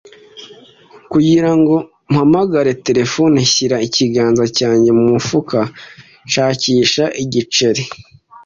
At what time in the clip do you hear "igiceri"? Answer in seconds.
7.23-7.83